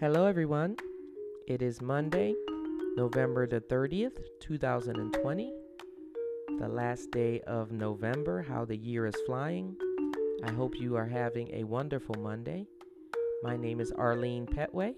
[0.00, 0.76] Hello, everyone.
[1.48, 2.32] It is Monday,
[2.96, 5.52] November the 30th, 2020,
[6.60, 8.40] the last day of November.
[8.42, 9.74] How the year is flying.
[10.44, 12.68] I hope you are having a wonderful Monday.
[13.42, 14.94] My name is Arlene Petway,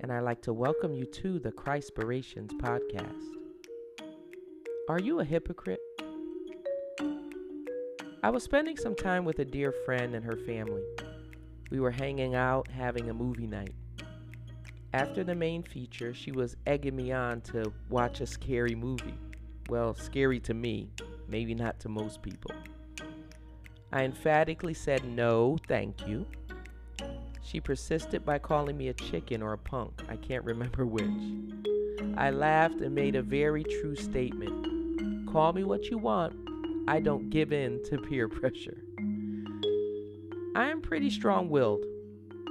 [0.00, 3.22] and I'd like to welcome you to the Christpirations podcast.
[4.88, 5.78] Are you a hypocrite?
[8.24, 10.82] I was spending some time with a dear friend and her family.
[11.70, 13.74] We were hanging out, having a movie night.
[14.92, 19.14] After the main feature, she was egging me on to watch a scary movie.
[19.68, 20.88] Well, scary to me,
[21.28, 22.50] maybe not to most people.
[23.92, 26.26] I emphatically said no, thank you.
[27.42, 31.04] She persisted by calling me a chicken or a punk, I can't remember which.
[32.16, 34.70] I laughed and made a very true statement
[35.30, 36.34] Call me what you want,
[36.88, 38.78] I don't give in to peer pressure.
[40.56, 41.84] I am pretty strong willed.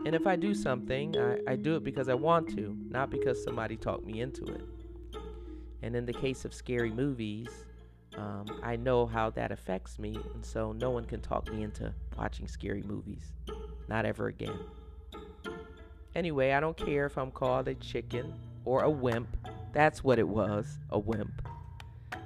[0.06, 3.44] And if I do something, I, I do it because I want to, not because
[3.44, 4.64] somebody talked me into it.
[5.82, 7.50] And in the case of scary movies,
[8.18, 11.94] um, I know how that affects me, and so no one can talk me into
[12.18, 13.32] watching scary movies.
[13.88, 14.60] Not ever again.
[16.16, 18.34] Anyway, I don't care if I'm called a chicken
[18.66, 19.30] or a wimp.
[19.74, 21.48] That's what it was a wimp.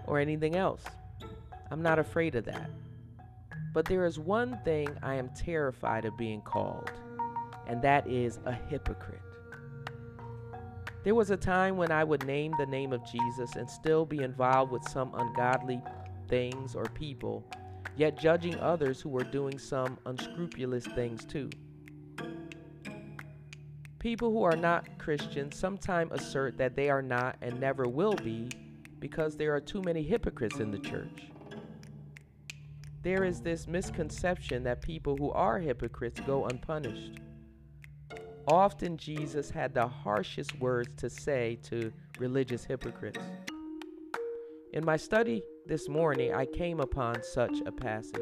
[0.07, 0.83] Or anything else.
[1.69, 2.69] I'm not afraid of that.
[3.73, 6.91] But there is one thing I am terrified of being called,
[7.67, 9.21] and that is a hypocrite.
[11.03, 14.23] There was a time when I would name the name of Jesus and still be
[14.23, 15.81] involved with some ungodly
[16.29, 17.43] things or people,
[17.97, 21.49] yet judging others who were doing some unscrupulous things too.
[23.99, 28.49] People who are not Christians sometimes assert that they are not and never will be
[28.99, 31.31] because there are too many hypocrites in the church.
[33.01, 37.19] There is this misconception that people who are hypocrites go unpunished.
[38.47, 43.23] Often Jesus had the harshest words to say to religious hypocrites.
[44.73, 48.21] In my study this morning, I came upon such a passage.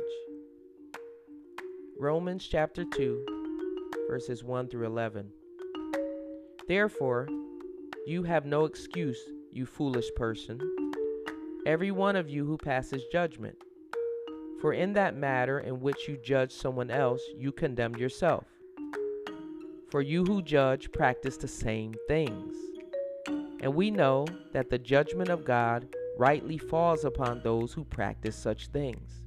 [1.98, 3.26] Romans chapter 2,
[4.08, 5.28] verses 1 through 11.
[6.68, 7.28] Therefore,
[8.06, 9.20] you have no excuse,
[9.52, 10.60] you foolish person,
[11.66, 13.56] every one of you who passes judgment.
[14.62, 18.46] For in that matter in which you judge someone else, you condemn yourself.
[19.92, 22.56] For you who judge practice the same things.
[23.62, 25.86] And we know that the judgment of God
[26.18, 29.22] rightly falls upon those who practice such things.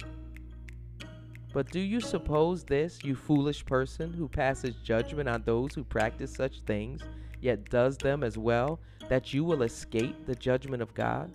[1.53, 6.33] But do you suppose this, you foolish person, who passes judgment on those who practice
[6.33, 7.03] such things,
[7.41, 11.31] yet does them as well, that you will escape the judgment of God?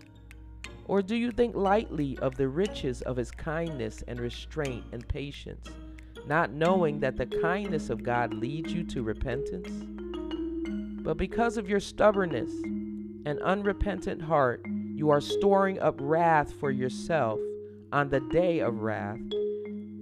[0.87, 5.69] Or do you think lightly of the riches of his kindness and restraint and patience,
[6.27, 9.69] not knowing that the kindness of God leads you to repentance?
[11.03, 12.53] But because of your stubbornness
[13.25, 14.65] and unrepentant heart,
[14.95, 17.41] you are storing up wrath for yourself
[17.93, 19.19] on the day of wrath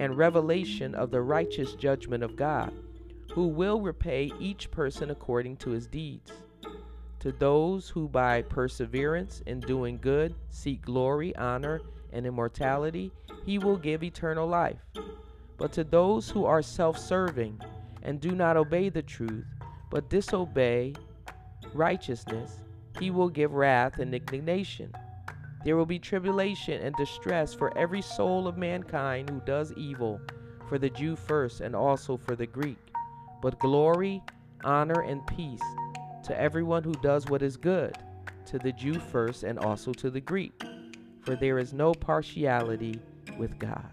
[0.00, 2.72] and revelation of the righteous judgment of God,
[3.32, 6.32] who will repay each person according to his deeds.
[7.20, 11.80] To those who by perseverance in doing good seek glory, honor,
[12.12, 13.12] and immortality,
[13.44, 14.80] he will give eternal life.
[15.58, 17.60] But to those who are self serving
[18.02, 19.44] and do not obey the truth,
[19.90, 20.94] but disobey
[21.74, 22.62] righteousness,
[22.98, 24.92] he will give wrath and indignation.
[25.64, 30.20] There will be tribulation and distress for every soul of mankind who does evil,
[30.68, 32.78] for the Jew first and also for the Greek.
[33.42, 34.22] But glory,
[34.64, 35.62] honor, and peace
[36.24, 37.96] to everyone who does what is good,
[38.46, 40.62] to the Jew first and also to the Greek,
[41.22, 43.00] for there is no partiality
[43.36, 43.87] with God.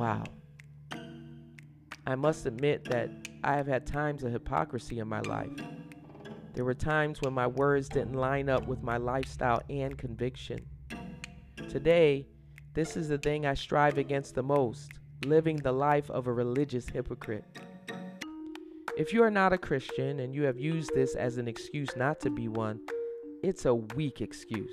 [0.00, 0.24] Wow.
[2.06, 3.10] I must admit that
[3.44, 5.50] I have had times of hypocrisy in my life.
[6.54, 10.64] There were times when my words didn't line up with my lifestyle and conviction.
[11.68, 12.26] Today,
[12.72, 14.90] this is the thing I strive against the most
[15.26, 17.44] living the life of a religious hypocrite.
[18.96, 22.20] If you are not a Christian and you have used this as an excuse not
[22.20, 22.80] to be one,
[23.42, 24.72] it's a weak excuse.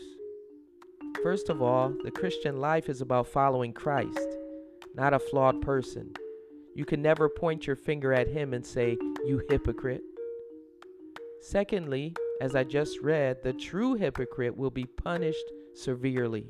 [1.21, 4.36] First of all, the Christian life is about following Christ,
[4.97, 6.11] not a flawed person.
[6.73, 10.01] You can never point your finger at him and say, You hypocrite.
[11.39, 15.45] Secondly, as I just read, the true hypocrite will be punished
[15.75, 16.47] severely.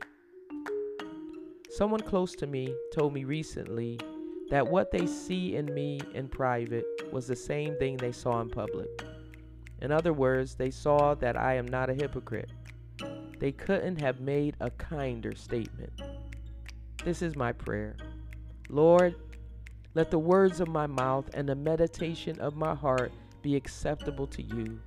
[1.70, 4.00] Someone close to me told me recently
[4.50, 8.50] that what they see in me in private was the same thing they saw in
[8.50, 9.04] public.
[9.82, 12.52] In other words, they saw that I am not a hypocrite.
[13.40, 15.92] They couldn't have made a kinder statement.
[17.04, 17.98] This is my prayer.
[18.70, 19.16] Lord,
[19.94, 23.12] let the words of my mouth and the meditation of my heart
[23.42, 24.80] be acceptable to you.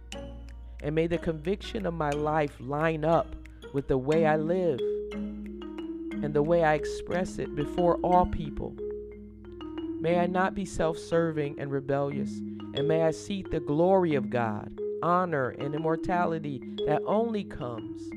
[0.82, 3.34] And may the conviction of my life line up
[3.72, 4.80] with the way I live
[5.12, 8.74] and the way I express it before all people.
[10.00, 12.30] May I not be self serving and rebellious,
[12.74, 18.10] and may I seek the glory of God, honor, and immortality that only comes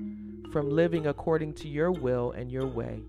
[0.52, 3.02] from living according to your will and your way.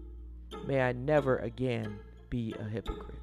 [0.66, 1.98] May I never again
[2.34, 3.20] be a hypocrite.